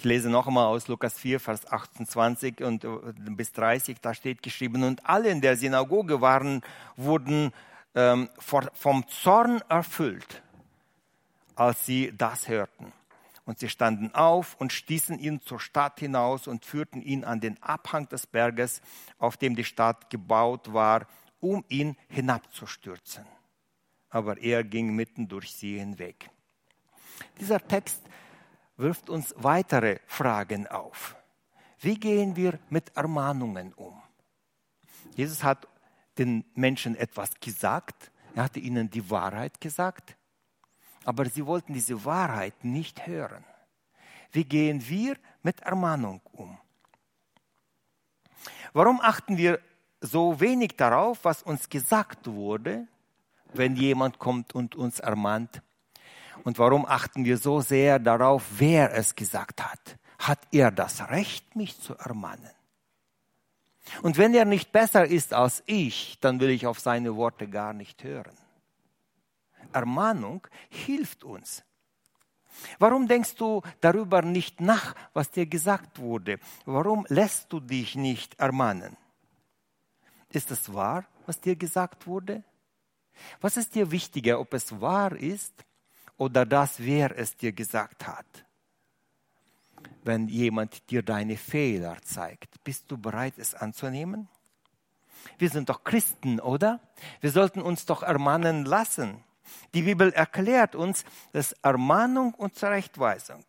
[0.00, 2.88] Ich lese noch einmal aus Lukas 4, Vers 28 und äh,
[3.32, 6.62] bis 30, da steht geschrieben, und alle in der Synagoge waren,
[6.96, 7.52] wurden
[7.94, 10.42] ähm, vom Zorn erfüllt
[11.54, 12.94] als sie das hörten.
[13.44, 17.62] Und sie standen auf und stießen ihn zur Stadt hinaus und führten ihn an den
[17.62, 18.80] Abhang des Berges,
[19.18, 21.06] auf dem die Stadt gebaut war,
[21.40, 23.26] um ihn hinabzustürzen.
[24.08, 26.30] Aber er ging mitten durch sie hinweg.
[27.38, 28.00] Dieser Text
[28.80, 31.14] wirft uns weitere Fragen auf.
[31.80, 34.00] Wie gehen wir mit Ermahnungen um?
[35.14, 35.68] Jesus hat
[36.18, 40.16] den Menschen etwas gesagt, er hatte ihnen die Wahrheit gesagt,
[41.04, 43.44] aber sie wollten diese Wahrheit nicht hören.
[44.32, 46.58] Wie gehen wir mit Ermahnung um?
[48.72, 49.60] Warum achten wir
[50.00, 52.86] so wenig darauf, was uns gesagt wurde,
[53.52, 55.62] wenn jemand kommt und uns ermahnt?
[56.44, 59.98] Und warum achten wir so sehr darauf, wer es gesagt hat?
[60.18, 62.50] Hat er das Recht, mich zu ermahnen?
[64.02, 67.72] Und wenn er nicht besser ist als ich, dann will ich auf seine Worte gar
[67.72, 68.36] nicht hören.
[69.72, 71.64] Ermahnung hilft uns.
[72.78, 76.38] Warum denkst du darüber nicht nach, was dir gesagt wurde?
[76.66, 78.96] Warum lässt du dich nicht ermahnen?
[80.30, 82.44] Ist es wahr, was dir gesagt wurde?
[83.40, 85.64] Was ist dir wichtiger, ob es wahr ist
[86.20, 88.26] oder das, wer es dir gesagt hat?
[90.04, 94.28] Wenn jemand dir deine Fehler zeigt, bist du bereit, es anzunehmen?
[95.38, 96.80] Wir sind doch Christen, oder?
[97.22, 99.24] Wir sollten uns doch ermahnen lassen.
[99.72, 103.44] Die Bibel erklärt uns, dass Ermahnung und Zurechtweisung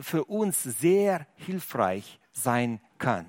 [0.00, 3.28] für uns sehr hilfreich sein kann.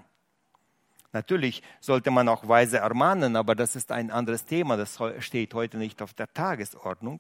[1.12, 5.78] Natürlich sollte man auch weise ermahnen, aber das ist ein anderes Thema, das steht heute
[5.78, 7.20] nicht auf der Tagesordnung.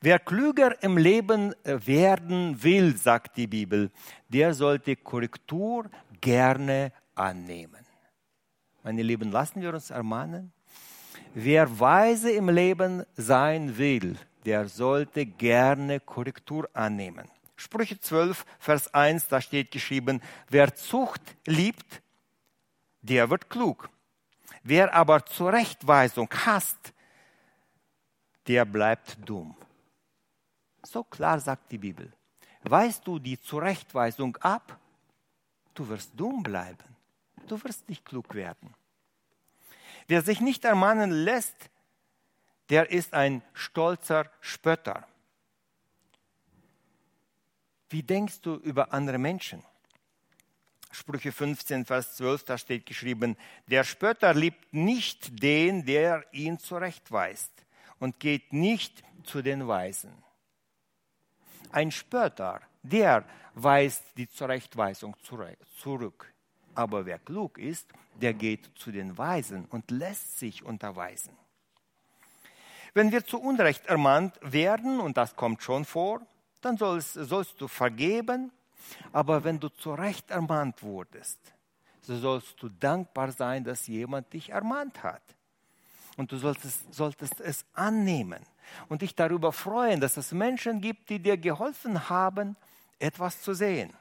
[0.00, 3.90] Wer klüger im Leben äh, werden will, sagt die Bibel,
[4.28, 5.90] der sollte Korrektur
[6.20, 7.84] gerne annehmen.
[8.84, 10.52] Meine Lieben, lassen wir uns ermahnen.
[11.34, 17.28] Wer weise im Leben sein will, der sollte gerne Korrektur annehmen.
[17.56, 22.02] Sprüche 12, Vers 1, da steht geschrieben, wer Zucht liebt,
[23.02, 23.90] der wird klug.
[24.62, 26.94] Wer aber Zurechtweisung hasst,
[28.46, 29.56] der bleibt dumm.
[30.88, 32.10] So klar sagt die Bibel.
[32.62, 34.78] Weißt du die Zurechtweisung ab,
[35.74, 36.96] du wirst dumm bleiben.
[37.46, 38.74] du wirst nicht klug werden.
[40.06, 41.70] Wer sich nicht ermahnen lässt,
[42.70, 45.06] der ist ein stolzer Spötter.
[47.90, 49.62] Wie denkst du über andere Menschen?
[50.90, 53.36] Sprüche 15, Vers 12, da steht geschrieben,
[53.66, 57.52] der Spötter liebt nicht den, der ihn zurechtweist
[57.98, 60.27] und geht nicht zu den Weisen.
[61.70, 65.16] Ein Spötter, der weist die Zurechtweisung
[65.76, 66.32] zurück.
[66.74, 71.36] Aber wer klug ist, der geht zu den Weisen und lässt sich unterweisen.
[72.94, 76.22] Wenn wir zu Unrecht ermahnt werden, und das kommt schon vor,
[76.60, 78.50] dann sollst, sollst du vergeben,
[79.12, 81.38] aber wenn du zu Recht ermahnt wurdest,
[82.00, 85.22] so sollst du dankbar sein, dass jemand dich ermahnt hat.
[86.18, 88.44] Und du solltest, solltest es annehmen
[88.88, 92.56] und dich darüber freuen, dass es Menschen gibt, die dir geholfen haben,
[92.98, 93.92] etwas zu sehen.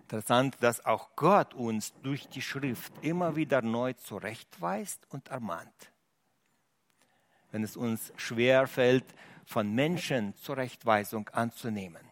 [0.00, 5.92] Interessant, dass auch Gott uns durch die Schrift immer wieder neu zurechtweist und ermahnt.
[7.52, 9.04] Wenn es uns schwer fällt,
[9.44, 12.02] von Menschen Zurechtweisung anzunehmen,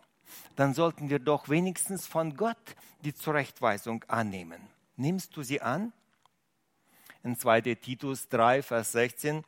[0.56, 4.60] dann sollten wir doch wenigstens von Gott die Zurechtweisung annehmen.
[4.96, 5.94] Nimmst du sie an?
[7.24, 7.74] In 2.
[7.74, 9.42] Titus 3, Vers 16,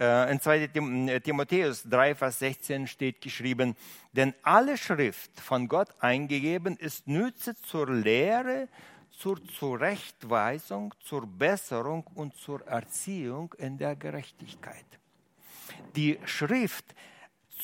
[0.00, 0.66] äh, in 2.
[0.68, 3.76] Tim Timotheus 3, Vers 16 steht geschrieben,
[4.12, 8.68] denn alle Schrift von Gott eingegeben ist nütze zur Lehre,
[9.10, 14.86] zur Zurechtweisung, zur Besserung und zur Erziehung in der Gerechtigkeit.
[15.96, 16.94] Die Schrift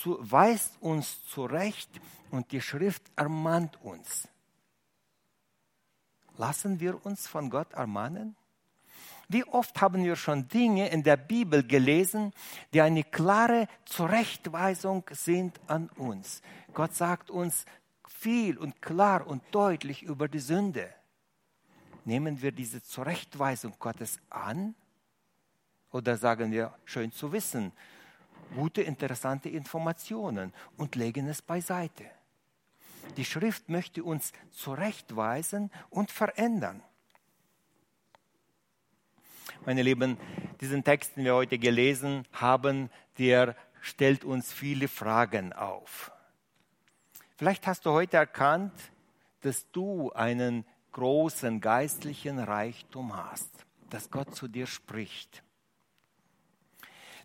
[0.04, 1.88] weist uns zurecht
[2.30, 4.28] und die Schrift ermahnt uns.
[6.36, 8.36] Lassen wir uns von Gott ermahnen?
[9.28, 12.32] Wie oft haben wir schon Dinge in der Bibel gelesen,
[12.72, 16.42] die eine klare Zurechtweisung sind an uns.
[16.72, 17.64] Gott sagt uns
[18.06, 20.92] viel und klar und deutlich über die Sünde.
[22.04, 24.74] Nehmen wir diese Zurechtweisung Gottes an?
[25.90, 27.72] Oder sagen wir, schön zu wissen,
[28.54, 32.04] gute, interessante Informationen und legen es beiseite.
[33.16, 36.82] Die Schrift möchte uns zurechtweisen und verändern.
[39.66, 40.18] Meine Lieben,
[40.60, 46.12] diesen Text, den wir heute gelesen haben, der stellt uns viele Fragen auf.
[47.36, 48.74] Vielleicht hast du heute erkannt,
[49.40, 53.50] dass du einen großen geistlichen Reichtum hast,
[53.88, 55.42] dass Gott zu dir spricht.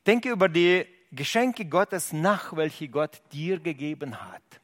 [0.08, 4.62] Denke über die Geschenke Gottes nach, welche Gott dir gegeben hat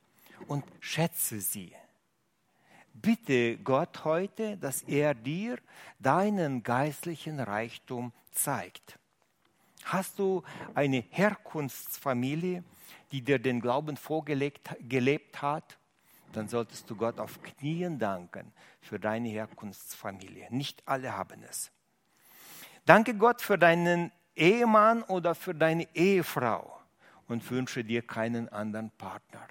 [0.47, 1.73] und schätze sie.
[3.05, 5.59] Bitte Gott heute, dass er dir
[5.99, 8.97] deinen geistlichen Reichtum zeigt.
[9.83, 10.41] Hast du
[10.73, 12.63] eine Herkunftsfamilie,
[13.11, 15.77] die dir den Glauben vorgelebt hat?
[16.33, 18.51] Dann solltest du Gott auf Knien danken
[18.81, 20.47] für deine Herkunftsfamilie.
[20.49, 21.69] Nicht alle haben es.
[22.87, 26.75] Danke Gott für deinen Ehemann oder für deine Ehefrau
[27.27, 29.47] und wünsche dir keinen anderen Partner.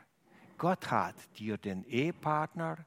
[0.58, 2.78] Gott hat dir den Ehepartner,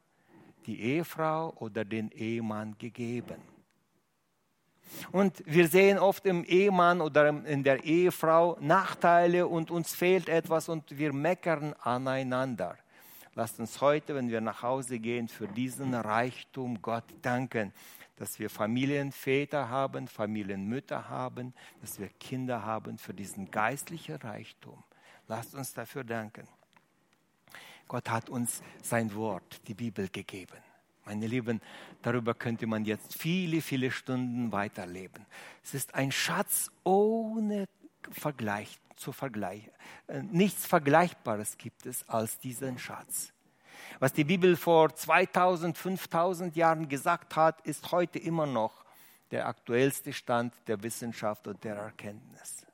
[0.67, 3.41] die Ehefrau oder den Ehemann gegeben.
[5.11, 10.69] Und wir sehen oft im Ehemann oder in der Ehefrau Nachteile und uns fehlt etwas
[10.69, 12.77] und wir meckern aneinander.
[13.33, 17.73] Lasst uns heute, wenn wir nach Hause gehen, für diesen Reichtum Gott danken
[18.17, 24.83] dass wir Familienväter haben, Familienmütter haben, dass wir Kinder haben für diesen geistlichen Reichtum.
[25.27, 26.47] Lasst uns dafür danken.
[27.87, 30.57] Gott hat uns sein Wort, die Bibel gegeben.
[31.05, 31.61] Meine Lieben,
[32.01, 35.25] darüber könnte man jetzt viele, viele Stunden weiterleben.
[35.63, 37.65] Es ist ein Schatz ohne
[38.11, 39.71] Vergleich zu vergleichen.
[40.07, 43.31] Äh, nichts Vergleichbares gibt es als diesen Schatz.
[43.99, 48.83] Was die Bibel vor 2000, 5000 Jahren gesagt hat, ist heute immer noch
[49.31, 52.65] der aktuellste Stand der Wissenschaft und der Erkenntnis.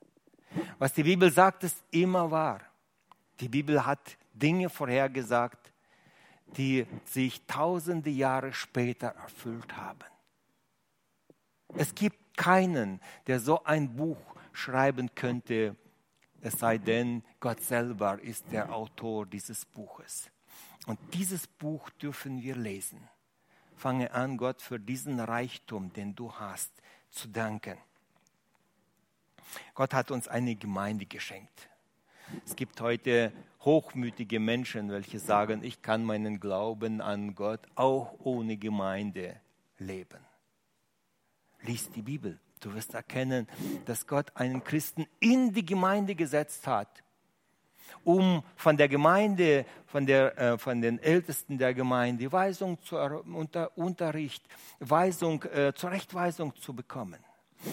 [0.80, 2.62] Was die Bibel sagt, ist immer wahr.
[3.40, 5.72] Die Bibel hat Dinge vorhergesagt,
[6.58, 10.00] die sich tausende Jahre später erfüllt haben.
[11.76, 14.20] Es gibt keinen, der so ein Buch
[14.52, 15.76] schreiben könnte,
[16.42, 20.30] es sei denn, Gott selber ist der Autor dieses Buches.
[20.86, 23.08] Und dieses Buch dürfen wir lesen.
[23.78, 26.74] Fange an, Gott für diesen Reichtum, den du hast,
[27.10, 27.78] zu danken.
[29.74, 31.70] Gott hat uns eine Gemeinde geschenkt.
[32.46, 33.32] Es gibt heute
[33.64, 39.40] hochmütige Menschen, welche sagen, ich kann meinen Glauben an Gott auch ohne Gemeinde
[39.78, 40.20] leben.
[41.62, 42.40] Lies die Bibel.
[42.60, 43.48] Du wirst erkennen,
[43.86, 47.04] dass Gott einen Christen in die Gemeinde gesetzt hat
[48.04, 53.78] um von der Gemeinde, von, der, äh, von den Ältesten der Gemeinde Weisung zu, unter,
[53.78, 54.44] Unterricht,
[54.80, 57.20] Weisung, äh, Zurechtweisung zu bekommen.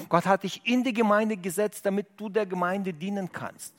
[0.09, 3.75] Gott hat dich in die Gemeinde gesetzt, damit du der Gemeinde dienen kannst.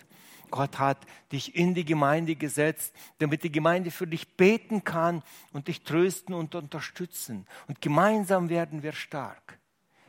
[0.51, 0.99] Gott hat
[1.31, 5.23] dich in die Gemeinde gesetzt, damit die Gemeinde für dich beten kann
[5.53, 7.47] und dich trösten und unterstützen.
[7.67, 9.57] Und gemeinsam werden wir stark.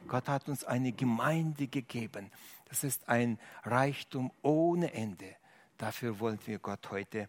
[0.09, 2.31] Gott hat uns eine Gemeinde gegeben.
[2.69, 5.37] Das ist ein Reichtum ohne Ende.
[5.79, 7.29] Dafür wollen wir Gott heute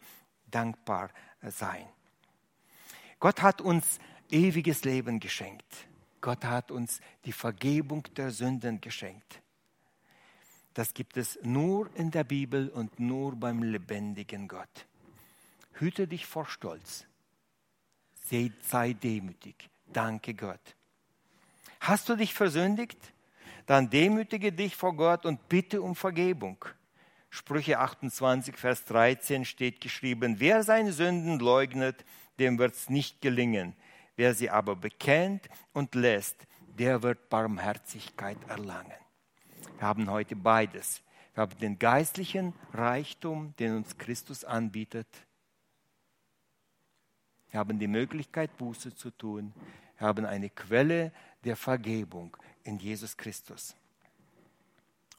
[0.50, 1.10] dankbar
[1.42, 1.86] sein.
[3.20, 4.00] Gott hat uns
[4.30, 5.88] ewiges Leben geschenkt.
[6.20, 9.43] Gott hat uns die Vergebung der Sünden geschenkt.
[10.74, 14.88] Das gibt es nur in der Bibel und nur beim lebendigen Gott.
[15.74, 17.06] Hüte dich vor Stolz.
[18.62, 19.70] Sei demütig.
[19.92, 20.76] Danke Gott.
[21.80, 22.98] Hast du dich versündigt?
[23.66, 26.66] Dann demütige dich vor Gott und bitte um Vergebung.
[27.30, 32.06] Sprüche 28, Vers 13 steht geschrieben, wer seine Sünden leugnet,
[32.40, 33.76] dem wird es nicht gelingen.
[34.16, 36.46] Wer sie aber bekennt und lässt,
[36.78, 38.92] der wird Barmherzigkeit erlangen.
[39.84, 41.02] Wir haben heute beides.
[41.34, 45.08] Wir haben den geistlichen Reichtum, den uns Christus anbietet.
[47.52, 49.52] Wir haben die Möglichkeit, Buße zu tun.
[49.98, 51.12] Wir haben eine Quelle
[51.44, 53.76] der Vergebung in Jesus Christus.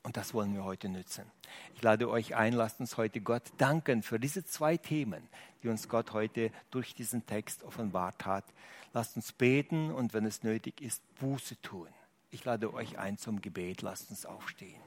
[0.02, 1.30] Und das wollen wir heute nützen.
[1.74, 5.28] Ich lade euch ein, lasst uns heute Gott danken für diese zwei Themen,
[5.62, 8.46] die uns Gott heute durch diesen Text offenbart hat.
[8.94, 11.88] Lasst uns beten und wenn es nötig ist, Buße tun.
[12.34, 14.82] Ich lade euch ein zum Gebet, lasst uns aufstehen.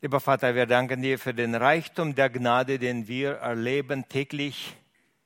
[0.00, 4.76] Lieber Vater, wir danken dir für den Reichtum der Gnade, den wir erleben täglich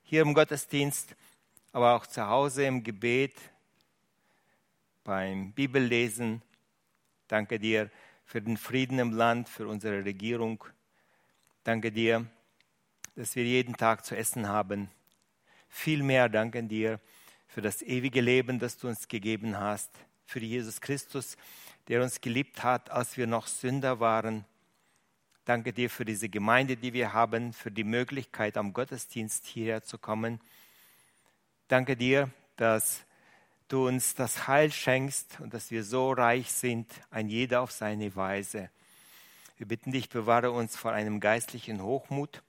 [0.03, 1.15] hier im Gottesdienst,
[1.73, 3.35] aber auch zu Hause im Gebet,
[5.05, 6.41] beim Bibellesen.
[7.29, 7.91] Danke dir
[8.25, 10.65] für den Frieden im Land, für unsere Regierung.
[11.65, 12.25] Danke dir,
[13.15, 14.91] dass wir jeden Tag zu essen haben.
[15.69, 16.99] Vielmehr danken dir
[17.53, 19.91] für das ewige Leben, das du uns gegeben hast,
[20.25, 21.37] für Jesus Christus,
[21.89, 24.45] der uns geliebt hat, als wir noch Sünder waren.
[25.45, 29.99] Danke dir für diese Gemeinde, die wir haben, für die Möglichkeit, am Gottesdienst hierher zu
[29.99, 30.41] kommen.
[31.67, 33.05] Danke dir, dass
[33.67, 38.15] du uns das Heil schenkst und dass wir so reich sind, ein jeder auf seine
[38.15, 38.71] Weise.
[39.57, 42.45] Wir bitten dich, bewahre uns vor einem geistlichen Hochmut,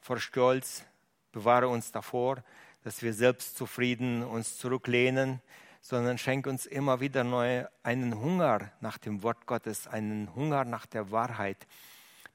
[0.00, 0.84] vor Stolz,
[1.30, 2.42] bewahre uns davor,
[2.86, 5.40] dass wir selbstzufrieden uns zurücklehnen,
[5.80, 10.86] sondern schenk uns immer wieder neu einen Hunger nach dem Wort Gottes, einen Hunger nach
[10.86, 11.66] der Wahrheit,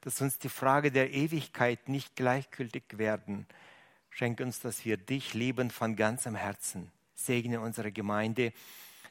[0.02, 3.46] dass uns die Frage der Ewigkeit nicht gleichgültig werden.
[4.10, 8.52] Schenk uns, dass wir dich lieben von ganzem Herzen Segne unsere Gemeinde,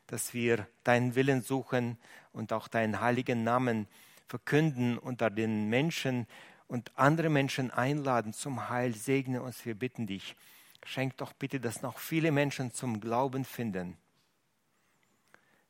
[0.06, 1.98] dass wir deinen Willen suchen
[2.34, 3.88] und auch deinen heiligen Namen
[4.28, 6.28] verkünden unter den Menschen
[6.68, 8.94] und andere Menschen einladen zum Heil.
[8.94, 10.36] Segne uns, wir bitten dich.
[10.86, 13.98] Schenk doch bitte, dass noch viele Menschen zum Glauben finden.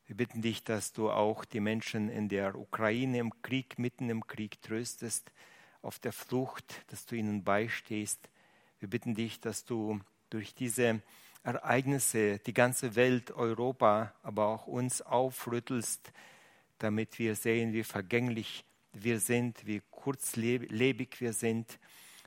[0.06, 4.26] Wir bitten dich, dass du auch die Menschen in der Ukraine im Krieg, mitten im
[4.26, 5.30] Krieg tröstest,
[5.80, 8.28] auf der Flucht, dass du ihnen beistehst.
[8.78, 10.00] Wir bitten dich, dass du
[10.30, 11.00] durch diese
[11.44, 16.12] Ereignisse, die ganze Welt, Europa, aber auch uns aufrüttelst,
[16.78, 21.78] damit wir sehen, wie vergänglich wir sind, wie kurzlebig wir sind,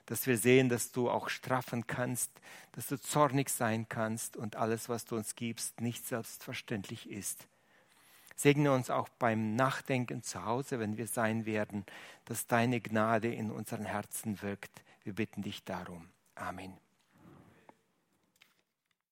[0.06, 2.32] dass wir sehen, dass du auch straffen kannst,
[2.74, 7.47] dass du zornig sein kannst und alles, was du uns gibst, nicht selbstverständlich ist.
[8.36, 11.86] Segne uns auch beim Nachdenken zu Hause, wenn wir sein werden,
[12.26, 14.84] dass deine Gnade in unseren Herzen wirkt.
[15.03, 16.10] Wir bitten dich darum.
[16.36, 16.84] Amen.